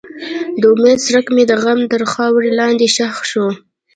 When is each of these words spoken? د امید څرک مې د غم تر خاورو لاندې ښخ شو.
د 0.61 0.63
امید 0.73 0.99
څرک 1.05 1.25
مې 1.35 1.43
د 1.47 1.53
غم 1.63 1.79
تر 1.91 2.01
خاورو 2.13 2.49
لاندې 2.59 2.85
ښخ 2.95 3.17
شو. 3.31 3.47